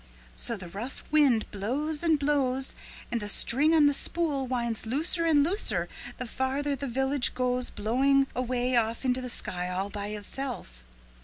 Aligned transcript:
So 0.35 0.57
the 0.57 0.67
rough 0.69 1.03
wind 1.11 1.45
blows 1.51 2.01
and 2.01 2.17
blows 2.17 2.73
and 3.11 3.21
the 3.21 3.29
string 3.29 3.71
on 3.75 3.85
the 3.85 3.93
spool 3.93 4.47
winds 4.47 4.87
looser 4.87 5.25
and 5.27 5.43
looser 5.43 5.87
the 6.17 6.25
farther 6.25 6.75
the 6.75 6.87
village 6.87 7.35
goes 7.35 7.69
blowing 7.69 8.25
away 8.35 8.75
off 8.75 9.05
into 9.05 9.21
the 9.21 9.29
sky 9.29 9.69
all 9.69 9.91
by 9.91 10.07
itself. 10.07 10.83